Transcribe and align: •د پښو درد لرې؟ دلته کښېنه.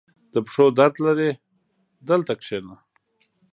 •د 0.33 0.35
پښو 0.45 0.65
درد 0.77 0.95
لرې؟ 1.05 1.31
دلته 2.09 2.33
کښېنه. 2.39 2.75